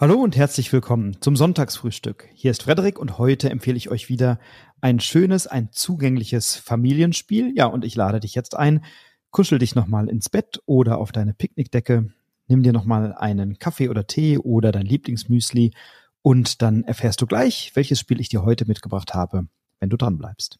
[0.00, 2.26] Hallo und herzlich willkommen zum Sonntagsfrühstück.
[2.32, 4.38] Hier ist Frederik und heute empfehle ich euch wieder
[4.80, 7.52] ein schönes, ein zugängliches Familienspiel.
[7.54, 8.82] Ja, und ich lade dich jetzt ein.
[9.30, 12.14] Kuschel dich nochmal ins Bett oder auf deine Picknickdecke.
[12.48, 15.72] Nimm dir nochmal einen Kaffee oder Tee oder dein Lieblingsmüsli
[16.22, 19.48] und dann erfährst du gleich, welches Spiel ich dir heute mitgebracht habe,
[19.80, 20.58] wenn du dran bleibst.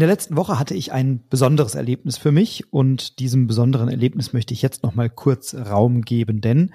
[0.00, 4.32] In der letzten Woche hatte ich ein besonderes Erlebnis für mich und diesem besonderen Erlebnis
[4.32, 6.72] möchte ich jetzt noch mal kurz Raum geben, denn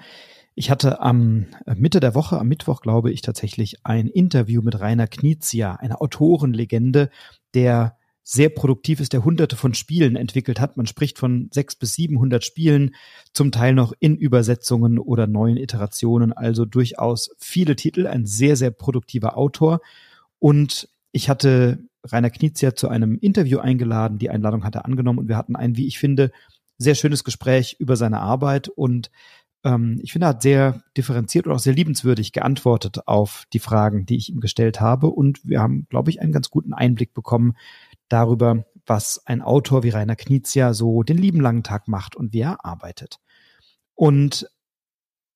[0.54, 4.78] ich hatte am äh, Mitte der Woche, am Mittwoch glaube ich tatsächlich ein Interview mit
[4.78, 7.10] Rainer Knizia, einer Autorenlegende,
[7.52, 10.76] der sehr produktiv ist, der hunderte von Spielen entwickelt hat.
[10.76, 12.94] Man spricht von sechs bis siebenhundert Spielen,
[13.32, 18.70] zum Teil noch in Übersetzungen oder neuen Iterationen, also durchaus viele Titel, ein sehr, sehr
[18.70, 19.80] produktiver Autor.
[20.38, 21.80] Und ich hatte
[22.12, 24.18] Rainer Knizia zu einem Interview eingeladen.
[24.18, 26.30] Die Einladung hat er angenommen und wir hatten ein, wie ich finde,
[26.78, 29.10] sehr schönes Gespräch über seine Arbeit und
[29.64, 34.06] ähm, ich finde, er hat sehr differenziert und auch sehr liebenswürdig geantwortet auf die Fragen,
[34.06, 37.54] die ich ihm gestellt habe und wir haben, glaube ich, einen ganz guten Einblick bekommen
[38.08, 42.40] darüber, was ein Autor wie Rainer Knizia so den lieben langen Tag macht und wie
[42.40, 43.18] er arbeitet.
[43.94, 44.48] Und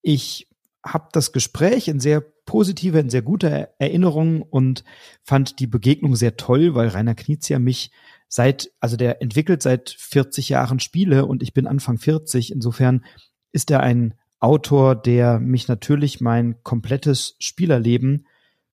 [0.02, 0.48] ich
[0.84, 4.82] habe das Gespräch in sehr positive, in sehr guter Erinnerung und
[5.22, 7.92] fand die Begegnung sehr toll, weil Rainer Knizia mich
[8.26, 12.50] seit, also der entwickelt seit 40 Jahren Spiele und ich bin Anfang 40.
[12.50, 13.04] Insofern
[13.52, 18.26] ist er ein Autor, der mich natürlich mein komplettes Spielerleben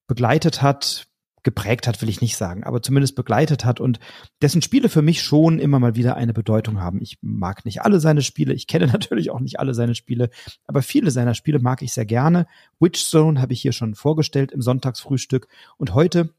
[0.08, 1.06] begleitet hat,
[1.48, 4.00] geprägt hat, will ich nicht sagen, aber zumindest begleitet hat und
[4.42, 7.00] dessen Spiele für mich schon immer mal wieder eine Bedeutung haben.
[7.00, 10.28] Ich mag nicht alle seine Spiele, ich kenne natürlich auch nicht alle seine Spiele,
[10.66, 12.46] aber viele seiner Spiele mag ich sehr gerne.
[12.80, 16.34] Witchstone habe ich hier schon vorgestellt im Sonntagsfrühstück und heute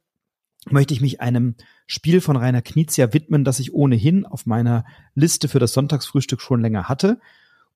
[0.70, 1.56] möchte ich mich einem
[1.88, 4.86] Spiel von Rainer Knizia widmen, das ich ohnehin auf meiner
[5.16, 7.20] Liste für das Sonntagsfrühstück schon länger hatte.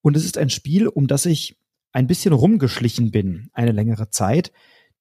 [0.03, 1.57] Und es ist ein Spiel, um das ich
[1.93, 4.51] ein bisschen rumgeschlichen bin, eine längere Zeit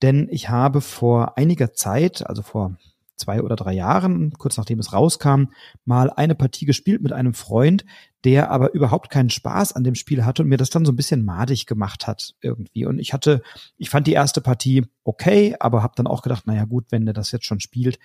[0.03, 2.77] denn ich habe vor einiger Zeit, also vor
[3.17, 5.45] zwei oder drei Jahren, kurz nachdem es rauskam,
[5.85, 7.85] mal eine Partie gespielt mit einem Freund,
[8.25, 10.97] der aber überhaupt keinen Spaß an dem Spiel hatte und mir das dann so ein
[10.97, 12.85] bisschen madig gemacht hat irgendwie.
[12.85, 13.43] Und ich hatte,
[13.79, 17.15] ich fand die erste Partie okay, aber habe dann auch gedacht, naja gut, wenn der
[17.15, 17.99] das jetzt schon spielt,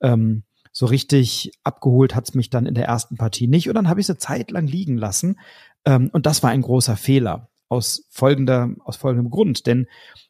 [0.00, 3.68] ähm, so richtig abgeholt hat's mich dann in der ersten Partie nicht.
[3.68, 5.38] Und dann habe ich es eine Zeit lang liegen lassen.
[5.84, 9.66] Ähm, und das war ein großer Fehler aus folgender, aus folgendem Grund.
[9.66, 9.86] Denn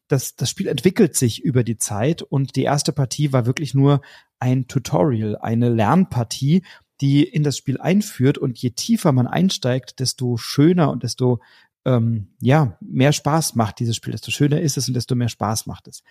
[0.06, 4.02] das, das Spiel entwickelt sich über die Zeit und die erste Partie war wirklich nur
[4.38, 6.62] ein Tutorial, eine Lernpartie,
[7.00, 11.40] die in das Spiel einführt und je tiefer man einsteigt, desto schöner und desto
[11.86, 15.66] ähm, ja mehr Spaß macht dieses Spiel, desto schöner ist es und desto mehr Spaß
[15.66, 16.02] macht es.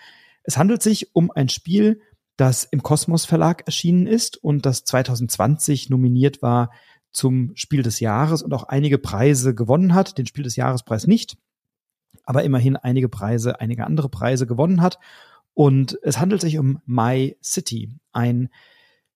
[0.43, 2.01] Es handelt sich um ein Spiel,
[2.37, 6.71] das im Kosmos Verlag erschienen ist und das 2020 nominiert war
[7.11, 11.37] zum Spiel des Jahres und auch einige Preise gewonnen hat, den Spiel des Jahrespreis nicht
[12.29, 14.99] aber immerhin einige Preise, einige andere Preise gewonnen hat.
[15.55, 18.49] Und es handelt sich um My City, ein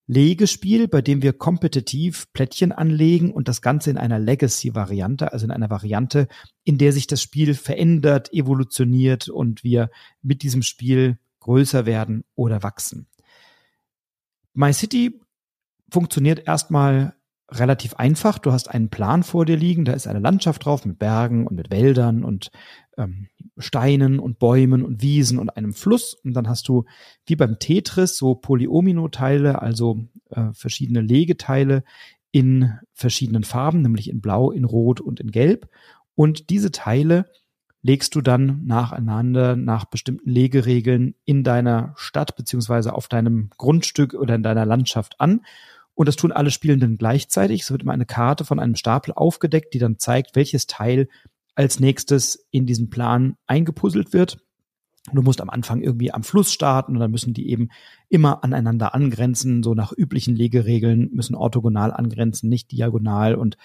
[0.08, 5.52] Legespiel, bei dem wir kompetitiv Plättchen anlegen und das Ganze in einer Legacy-Variante, also in
[5.52, 6.28] einer Variante,
[6.64, 9.92] in der sich das Spiel verändert, evolutioniert und wir
[10.24, 13.08] mit diesem Spiel größer werden oder wachsen.
[14.54, 15.22] My City
[15.92, 17.16] funktioniert erstmal
[17.50, 18.40] relativ einfach.
[18.40, 21.56] Du hast einen Plan vor dir liegen, da ist eine Landschaft drauf mit Bergen und
[21.56, 22.52] mit Wäldern und
[22.98, 23.28] ähm,
[23.58, 26.16] Steinen und Bäumen und Wiesen und einem Fluss.
[26.24, 26.86] Und dann hast du
[27.26, 31.84] wie beim Tetris so Polyomino-Teile, also äh, verschiedene Legeteile
[32.32, 35.70] in verschiedenen Farben, nämlich in Blau, in Rot und in Gelb.
[36.16, 37.26] Und diese Teile
[37.84, 44.36] legst du dann nacheinander nach bestimmten Legeregeln in deiner Stadt beziehungsweise auf deinem Grundstück oder
[44.36, 45.42] in deiner Landschaft an.
[45.96, 47.62] Und das tun alle Spielenden gleichzeitig.
[47.62, 51.08] Es wird immer eine Karte von einem Stapel aufgedeckt, die dann zeigt, welches Teil
[51.56, 54.40] als nächstes in diesen Plan eingepuzzelt wird.
[55.12, 57.70] Du musst am Anfang irgendwie am Fluss starten und dann müssen die eben
[58.08, 63.58] immer aneinander angrenzen, so nach üblichen Legeregeln, müssen orthogonal angrenzen, nicht diagonal und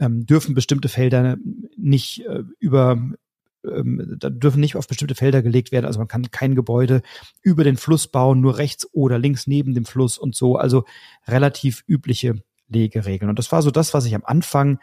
[0.00, 1.36] ähm, dürfen bestimmte Felder
[1.76, 3.00] nicht äh, über
[3.64, 5.86] ähm, da dürfen nicht auf bestimmte Felder gelegt werden.
[5.86, 7.02] Also man kann kein Gebäude
[7.42, 10.56] über den Fluss bauen, nur rechts oder links neben dem Fluss und so.
[10.56, 10.84] Also
[11.26, 13.28] relativ übliche Legeregeln.
[13.28, 14.78] Und das war so das, was ich am Anfang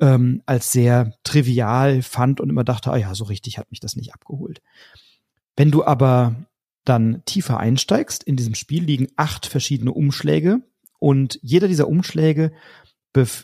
[0.00, 3.96] ähm, als sehr trivial fand und immer dachte, ah ja, so richtig hat mich das
[3.96, 4.62] nicht abgeholt.
[5.56, 6.36] Wenn du aber
[6.84, 10.60] dann tiefer einsteigst, in diesem Spiel liegen acht verschiedene Umschläge
[10.98, 12.52] und jeder dieser Umschläge,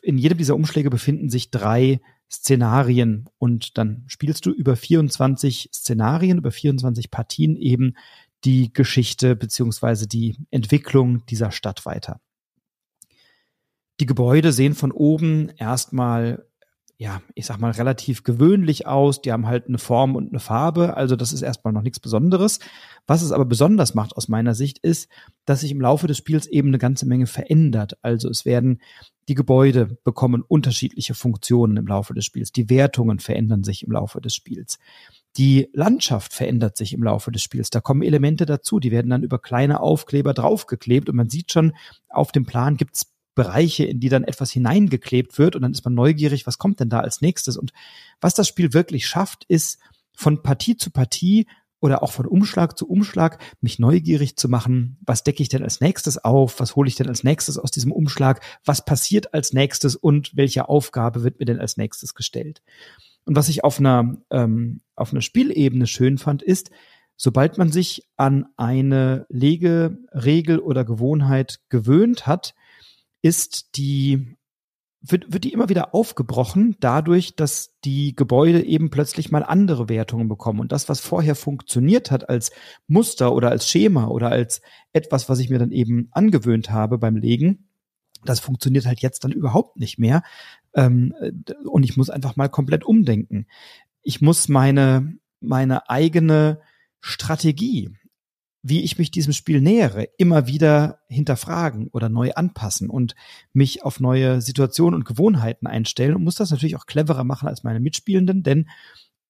[0.02, 2.00] in jedem dieser Umschläge befinden sich drei
[2.32, 7.94] Szenarien und dann spielst du über 24 Szenarien, über 24 Partien eben
[8.44, 12.20] die Geschichte beziehungsweise die Entwicklung dieser Stadt weiter.
[14.00, 16.46] Die Gebäude sehen von oben erstmal
[17.04, 19.20] ja, ich sag mal, relativ gewöhnlich aus.
[19.20, 20.96] Die haben halt eine Form und eine Farbe.
[20.96, 22.60] Also das ist erstmal noch nichts Besonderes.
[23.06, 25.10] Was es aber besonders macht aus meiner Sicht ist,
[25.44, 27.98] dass sich im Laufe des Spiels eben eine ganze Menge verändert.
[28.00, 28.80] Also es werden
[29.28, 32.52] die Gebäude bekommen unterschiedliche Funktionen im Laufe des Spiels.
[32.52, 34.78] Die Wertungen verändern sich im Laufe des Spiels.
[35.36, 37.68] Die Landschaft verändert sich im Laufe des Spiels.
[37.68, 41.74] Da kommen Elemente dazu, die werden dann über kleine Aufkleber draufgeklebt und man sieht schon,
[42.08, 45.94] auf dem Plan gibt's Bereiche, in die dann etwas hineingeklebt wird und dann ist man
[45.94, 47.56] neugierig, was kommt denn da als nächstes?
[47.56, 47.72] Und
[48.20, 49.78] was das Spiel wirklich schafft, ist
[50.16, 51.46] von Partie zu Partie
[51.80, 55.80] oder auch von Umschlag zu Umschlag mich neugierig zu machen, was decke ich denn als
[55.80, 59.94] nächstes auf, was hole ich denn als nächstes aus diesem Umschlag, was passiert als nächstes
[59.94, 62.62] und welche Aufgabe wird mir denn als nächstes gestellt.
[63.26, 66.70] Und was ich auf einer, ähm, auf einer Spielebene schön fand, ist,
[67.16, 72.54] sobald man sich an eine Legeregel oder Gewohnheit gewöhnt hat,
[73.24, 74.36] ist die
[75.00, 80.28] wird, wird die immer wieder aufgebrochen dadurch, dass die Gebäude eben plötzlich mal andere Wertungen
[80.28, 80.60] bekommen.
[80.60, 82.52] Und das, was vorher funktioniert hat als
[82.86, 84.60] Muster oder als Schema oder als
[84.92, 87.68] etwas, was ich mir dann eben angewöhnt habe beim Legen,
[88.24, 90.22] das funktioniert halt jetzt dann überhaupt nicht mehr.
[90.74, 91.14] Ähm,
[91.64, 93.46] und ich muss einfach mal komplett umdenken.
[94.02, 96.60] Ich muss meine, meine eigene
[97.00, 97.90] Strategie,
[98.66, 103.14] wie ich mich diesem Spiel nähere, immer wieder hinterfragen oder neu anpassen und
[103.52, 107.62] mich auf neue Situationen und Gewohnheiten einstellen und muss das natürlich auch cleverer machen als
[107.62, 108.70] meine Mitspielenden, denn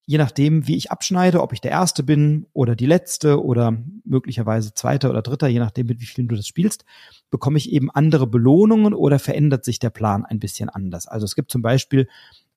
[0.07, 4.73] je nachdem, wie ich abschneide, ob ich der Erste bin oder die Letzte oder möglicherweise
[4.73, 6.85] Zweiter oder Dritter, je nachdem, mit wie vielen du das spielst,
[7.29, 11.09] bekomme ich eben andere Belohnungen oder verändert sich der Plan ein bisschen anders.
[11.09, 12.07] Also es gibt zum Beispiel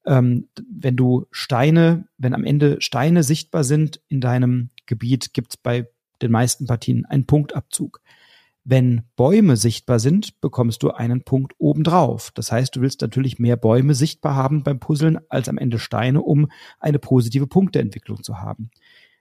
[0.06, 5.58] ähm, wenn du Steine, wenn am Ende Steine sichtbar sind in deinem Gebiet, gibt es
[5.58, 5.88] bei
[6.22, 8.02] den meisten Partien einen Punktabzug.
[8.64, 12.32] Wenn Bäume sichtbar sind, bekommst du einen Punkt obendrauf.
[12.34, 16.22] Das heißt, du willst natürlich mehr Bäume sichtbar haben beim Puzzeln als am Ende Steine,
[16.22, 18.70] um eine positive Punkteentwicklung zu haben.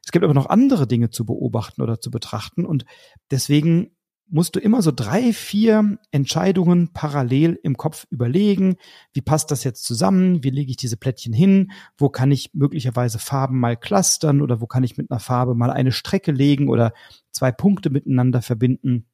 [0.05, 2.85] Es gibt aber noch andere Dinge zu beobachten oder zu betrachten und
[3.31, 3.96] deswegen
[4.29, 8.77] musst du immer so drei, vier Entscheidungen parallel im Kopf überlegen.
[9.13, 10.43] Wie passt das jetzt zusammen?
[10.43, 11.71] Wie lege ich diese Plättchen hin?
[11.97, 15.71] Wo kann ich möglicherweise Farben mal clustern oder wo kann ich mit einer Farbe mal
[15.71, 16.93] eine Strecke legen oder
[17.31, 19.07] zwei Punkte miteinander verbinden?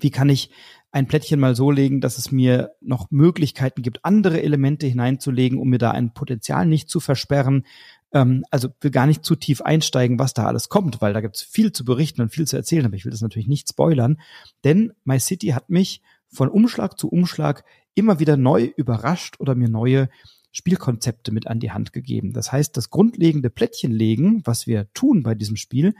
[0.00, 0.50] Wie kann ich
[0.90, 5.68] ein Plättchen mal so legen, dass es mir noch Möglichkeiten gibt, andere Elemente hineinzulegen, um
[5.68, 7.64] mir da ein Potenzial nicht zu versperren?
[8.12, 11.42] Ähm, also will gar nicht zu tief einsteigen, was da alles kommt, weil da gibt's
[11.42, 14.20] viel zu berichten und viel zu erzählen, aber ich will das natürlich nicht spoilern.
[14.64, 17.64] Denn My City hat mich von Umschlag zu Umschlag
[17.94, 20.08] immer wieder neu überrascht oder mir neue
[20.52, 22.32] Spielkonzepte mit an die Hand gegeben.
[22.32, 25.94] Das heißt, das grundlegende Plättchenlegen, was wir tun bei diesem Spiel,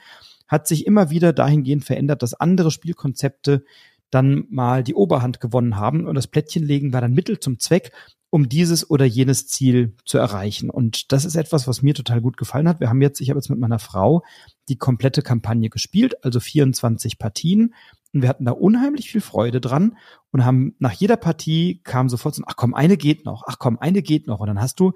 [0.47, 3.65] hat sich immer wieder dahingehend verändert, dass andere Spielkonzepte
[4.11, 7.93] dann mal die Oberhand gewonnen haben und das Plättchenlegen war dann Mittel zum Zweck,
[8.35, 10.71] um dieses oder jenes Ziel zu erreichen.
[10.71, 12.81] Und das ist etwas, was mir total gut gefallen hat.
[12.81, 14.25] Wir haben jetzt, ich habe jetzt mit meiner Frau
[14.71, 17.75] die komplette Kampagne gespielt, also 24 Partien.
[18.15, 19.99] Und wir hatten da unheimlich viel Freude dran
[20.31, 23.79] und haben nach jeder Partie kam sofort so, ach komm, eine geht noch, ach komm,
[23.79, 24.41] eine geht noch.
[24.41, 24.95] Und dann hast du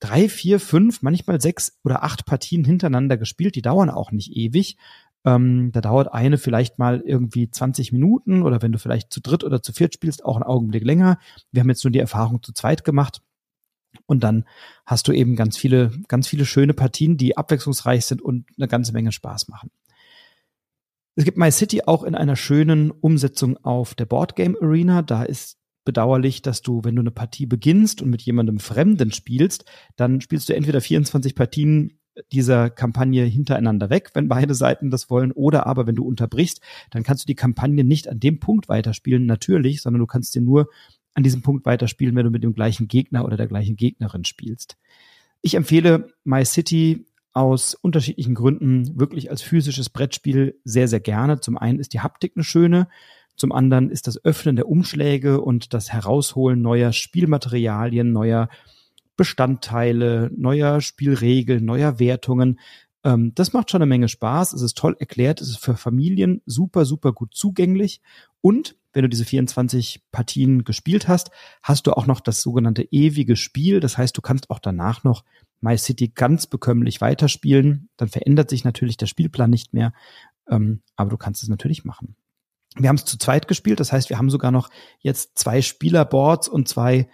[0.00, 3.54] drei, vier, fünf, manchmal sechs oder acht Partien hintereinander gespielt.
[3.54, 4.78] Die dauern auch nicht ewig.
[5.24, 9.44] Ähm, da dauert eine vielleicht mal irgendwie 20 Minuten oder wenn du vielleicht zu dritt
[9.44, 11.18] oder zu viert spielst, auch einen Augenblick länger.
[11.50, 13.20] Wir haben jetzt nur die Erfahrung zu zweit gemacht.
[14.06, 14.44] Und dann
[14.86, 18.92] hast du eben ganz viele, ganz viele schöne Partien, die abwechslungsreich sind und eine ganze
[18.92, 19.70] Menge Spaß machen.
[21.14, 25.02] Es gibt My City auch in einer schönen Umsetzung auf der Boardgame Arena.
[25.02, 29.64] Da ist bedauerlich, dass du, wenn du eine Partie beginnst und mit jemandem Fremden spielst,
[29.96, 31.97] dann spielst du entweder 24 Partien
[32.32, 36.60] dieser Kampagne hintereinander weg, wenn beide Seiten das wollen, oder aber wenn du unterbrichst,
[36.90, 40.42] dann kannst du die Kampagne nicht an dem Punkt weiterspielen, natürlich, sondern du kannst dir
[40.42, 40.68] nur
[41.14, 44.76] an diesem Punkt weiterspielen, wenn du mit dem gleichen Gegner oder der gleichen Gegnerin spielst.
[45.42, 51.40] Ich empfehle My City aus unterschiedlichen Gründen wirklich als physisches Brettspiel sehr, sehr gerne.
[51.40, 52.88] Zum einen ist die Haptik eine schöne,
[53.36, 58.48] zum anderen ist das Öffnen der Umschläge und das Herausholen neuer Spielmaterialien, neuer
[59.18, 62.58] Bestandteile, neuer Spielregeln, neuer Wertungen.
[63.04, 64.54] Ähm, das macht schon eine Menge Spaß.
[64.54, 65.42] Es ist toll erklärt.
[65.42, 68.00] Es ist für Familien super, super gut zugänglich.
[68.40, 71.30] Und wenn du diese 24 Partien gespielt hast,
[71.62, 73.80] hast du auch noch das sogenannte ewige Spiel.
[73.80, 75.24] Das heißt, du kannst auch danach noch
[75.60, 77.88] My City ganz bekömmlich weiterspielen.
[77.96, 79.92] Dann verändert sich natürlich der Spielplan nicht mehr.
[80.48, 82.14] Ähm, aber du kannst es natürlich machen.
[82.76, 83.80] Wir haben es zu zweit gespielt.
[83.80, 84.70] Das heißt, wir haben sogar noch
[85.00, 87.08] jetzt zwei Spielerboards und zwei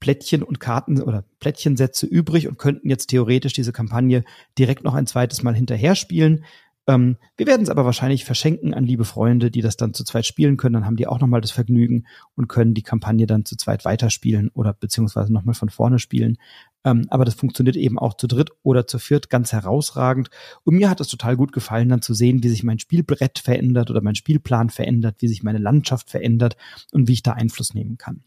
[0.00, 4.24] Plättchen und Karten oder Plättchensätze übrig und könnten jetzt theoretisch diese Kampagne
[4.58, 6.44] direkt noch ein zweites Mal hinterher spielen.
[6.86, 10.26] Ähm, wir werden es aber wahrscheinlich verschenken an liebe Freunde, die das dann zu zweit
[10.26, 10.72] spielen können.
[10.72, 14.50] Dann haben die auch nochmal das Vergnügen und können die Kampagne dann zu zweit weiterspielen
[14.54, 16.38] oder beziehungsweise nochmal von vorne spielen.
[16.84, 20.30] Ähm, aber das funktioniert eben auch zu dritt oder zu viert ganz herausragend.
[20.64, 23.90] Und mir hat es total gut gefallen, dann zu sehen, wie sich mein Spielbrett verändert
[23.90, 26.56] oder mein Spielplan verändert, wie sich meine Landschaft verändert
[26.92, 28.24] und wie ich da Einfluss nehmen kann.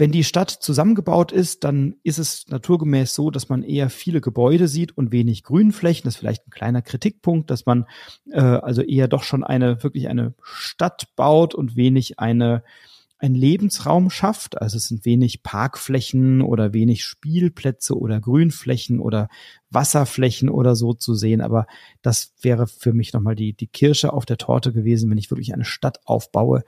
[0.00, 4.68] Wenn die Stadt zusammengebaut ist, dann ist es naturgemäß so, dass man eher viele Gebäude
[4.68, 6.04] sieht und wenig Grünflächen.
[6.04, 7.84] Das ist vielleicht ein kleiner Kritikpunkt, dass man
[8.30, 12.62] äh, also eher doch schon eine wirklich eine Stadt baut und wenig eine
[13.18, 14.62] ein Lebensraum schafft.
[14.62, 19.28] Also es sind wenig Parkflächen oder wenig Spielplätze oder Grünflächen oder
[19.70, 21.40] Wasserflächen oder so zu sehen.
[21.40, 21.66] Aber
[22.02, 25.52] das wäre für mich nochmal die, die Kirsche auf der Torte gewesen, wenn ich wirklich
[25.52, 26.62] eine Stadt aufbaue,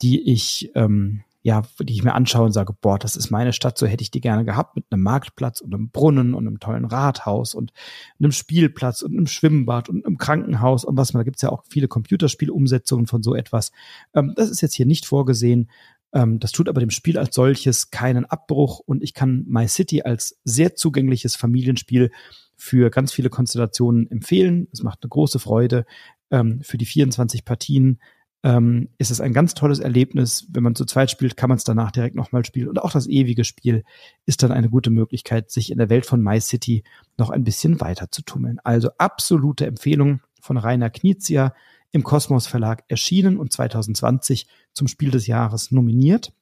[0.00, 3.78] die ich ähm, ja, die ich mir anschaue und sage, boah, das ist meine Stadt,
[3.78, 6.84] so hätte ich die gerne gehabt mit einem Marktplatz und einem Brunnen und einem tollen
[6.84, 7.72] Rathaus und
[8.18, 11.64] einem Spielplatz und einem Schwimmbad und einem Krankenhaus und was man, da gibt's ja auch
[11.68, 13.72] viele Computerspielumsetzungen von so etwas.
[14.14, 15.70] Ähm, das ist jetzt hier nicht vorgesehen.
[16.12, 20.02] Ähm, das tut aber dem Spiel als solches keinen Abbruch und ich kann My City
[20.02, 22.10] als sehr zugängliches Familienspiel
[22.56, 24.68] für ganz viele Konstellationen empfehlen.
[24.72, 25.86] Es macht eine große Freude.
[26.30, 27.98] Ähm, für die 24 Partien
[28.42, 30.46] ähm, ist es ein ganz tolles Erlebnis.
[30.50, 32.68] Wenn man zu zweit spielt, kann man es danach direkt nochmal spielen.
[32.68, 33.84] Und auch das ewige Spiel
[34.24, 36.82] ist dann eine gute Möglichkeit, sich in der Welt von My City
[37.18, 38.58] noch ein bisschen weiter zu tummeln.
[38.64, 41.54] Also absolute Empfehlung von Rainer Knizia
[41.92, 46.32] im Kosmos Verlag erschienen und 2020 zum Spiel des Jahres nominiert.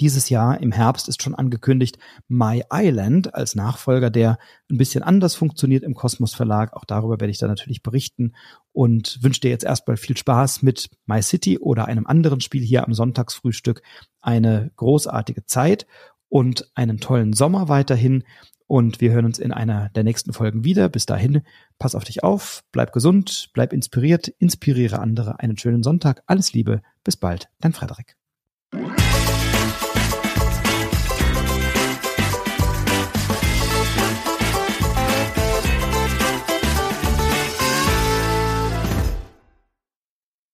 [0.00, 4.38] Dieses Jahr im Herbst ist schon angekündigt My Island als Nachfolger, der
[4.70, 6.74] ein bisschen anders funktioniert im Kosmos Verlag.
[6.74, 8.34] Auch darüber werde ich dann natürlich berichten
[8.72, 12.86] und wünsche dir jetzt erstmal viel Spaß mit My City oder einem anderen Spiel hier
[12.86, 13.82] am Sonntagsfrühstück.
[14.20, 15.86] Eine großartige Zeit
[16.28, 18.24] und einen tollen Sommer weiterhin.
[18.66, 20.90] Und wir hören uns in einer der nächsten Folgen wieder.
[20.90, 21.40] Bis dahin,
[21.78, 25.40] pass auf dich auf, bleib gesund, bleib inspiriert, inspiriere andere.
[25.40, 26.22] Einen schönen Sonntag.
[26.26, 26.82] Alles Liebe.
[27.02, 27.48] Bis bald.
[27.60, 28.16] Dein Frederik.